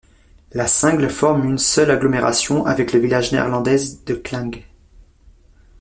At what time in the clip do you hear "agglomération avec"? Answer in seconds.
1.91-2.91